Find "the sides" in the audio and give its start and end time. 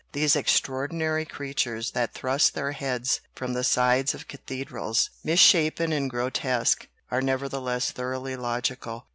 3.53-4.15